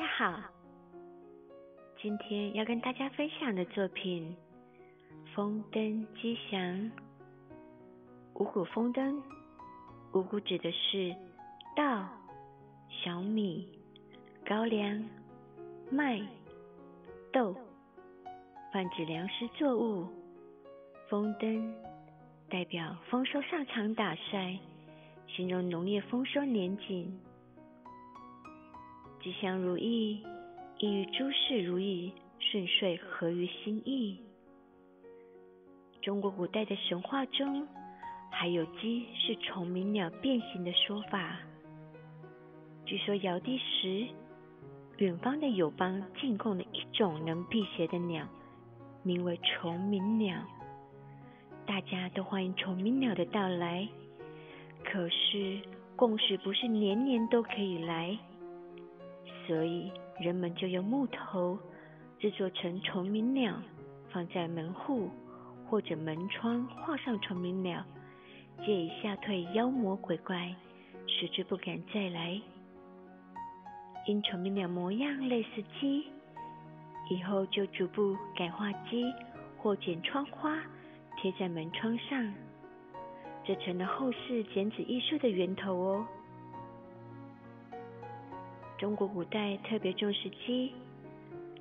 [0.00, 0.40] 大家好，
[2.00, 4.34] 今天要跟大家分享的作品
[5.34, 6.58] 《风灯吉祥》。
[8.36, 9.22] 五谷丰登，
[10.14, 11.14] 五谷指的是
[11.76, 12.08] 稻、
[12.88, 13.68] 小米、
[14.46, 15.04] 高粱、
[15.90, 16.18] 麦、
[17.30, 17.54] 豆，
[18.72, 20.06] 泛指粮食作物。
[21.10, 21.74] 丰登
[22.48, 24.58] 代表丰收上场打晒，
[25.28, 27.20] 形容农业丰收年景。
[29.22, 30.22] 吉祥如意，
[30.78, 34.18] 意欲诸事如意顺遂，合于心意。
[36.00, 37.68] 中国古代的神话中，
[38.30, 41.36] 还有鸡是虫鸣鸟变形的说法。
[42.86, 44.06] 据说尧帝时，
[44.96, 48.26] 远方的友邦进贡了一种能辟邪的鸟，
[49.02, 50.34] 名为虫鸣鸟。
[51.66, 53.86] 大家都欢迎虫鸣鸟的到来，
[54.82, 55.60] 可是
[55.94, 58.18] 贡士不是年年都可以来。
[59.50, 59.90] 所以，
[60.20, 61.58] 人们就用木头
[62.20, 63.52] 制作成虫鸣鸟，
[64.12, 65.10] 放在门户
[65.66, 67.84] 或者门窗，画上虫鸣鸟，
[68.64, 70.54] 借以吓退妖魔鬼怪，
[71.08, 72.40] 使之不敢再来。
[74.06, 76.06] 因虫鸣鸟模样类似鸡，
[77.10, 79.12] 以后就逐步改画鸡
[79.58, 80.60] 或剪窗花
[81.20, 82.32] 贴在门窗上，
[83.44, 86.06] 这成了后世剪纸艺术的源头哦。
[88.80, 90.72] 中国古代特别重视鸡，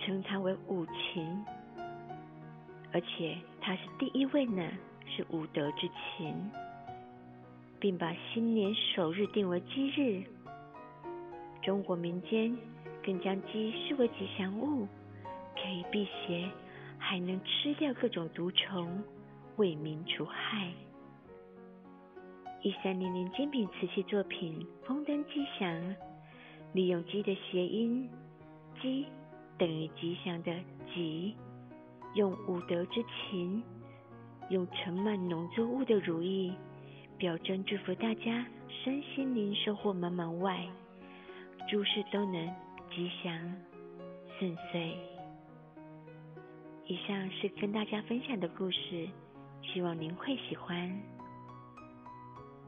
[0.00, 1.44] 称它为五禽，
[2.92, 4.68] 而且它是第一位呢，
[5.06, 6.34] 是五德之禽，
[7.78, 10.24] 并把新年首日定为鸡日。
[11.62, 12.58] 中国民间
[13.04, 14.88] 更将鸡视为吉祥物，
[15.54, 16.50] 可以辟邪，
[16.98, 19.04] 还能吃掉各种毒虫，
[19.54, 20.68] 为民除害。
[22.62, 25.70] 一三零零精品瓷器作品《风灯吉祥》。
[26.74, 28.10] 利用鸡的谐音
[28.82, 29.06] “鸡”
[29.56, 30.52] 等于吉祥的
[30.92, 31.36] “吉”，
[32.14, 33.62] 用五德之情，
[34.50, 36.52] 用盛满农作物的如意，
[37.16, 38.44] 表征祝福大家
[38.82, 40.66] 身心灵收获满满外，
[41.70, 42.52] 诸事都能
[42.92, 43.32] 吉祥
[44.36, 44.96] 顺遂。
[46.86, 49.08] 以上是跟大家分享的故事，
[49.62, 51.13] 希望您会喜欢。